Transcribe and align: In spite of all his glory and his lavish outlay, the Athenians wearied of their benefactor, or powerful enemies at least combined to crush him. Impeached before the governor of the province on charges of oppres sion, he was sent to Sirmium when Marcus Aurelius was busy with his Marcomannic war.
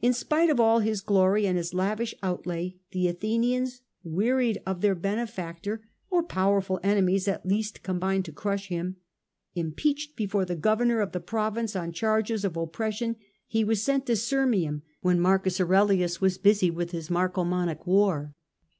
In 0.00 0.12
spite 0.12 0.48
of 0.48 0.60
all 0.60 0.78
his 0.78 1.00
glory 1.00 1.44
and 1.44 1.58
his 1.58 1.74
lavish 1.74 2.14
outlay, 2.22 2.76
the 2.92 3.08
Athenians 3.08 3.80
wearied 4.04 4.62
of 4.64 4.80
their 4.80 4.94
benefactor, 4.94 5.88
or 6.08 6.22
powerful 6.22 6.78
enemies 6.84 7.26
at 7.26 7.44
least 7.44 7.82
combined 7.82 8.24
to 8.26 8.32
crush 8.32 8.68
him. 8.68 8.98
Impeached 9.56 10.14
before 10.14 10.44
the 10.44 10.54
governor 10.54 11.00
of 11.00 11.10
the 11.10 11.18
province 11.18 11.74
on 11.74 11.90
charges 11.90 12.44
of 12.44 12.52
oppres 12.52 12.92
sion, 12.92 13.16
he 13.48 13.64
was 13.64 13.82
sent 13.82 14.06
to 14.06 14.14
Sirmium 14.14 14.82
when 15.00 15.18
Marcus 15.18 15.60
Aurelius 15.60 16.20
was 16.20 16.38
busy 16.38 16.70
with 16.70 16.92
his 16.92 17.10
Marcomannic 17.10 17.88
war. 17.88 18.32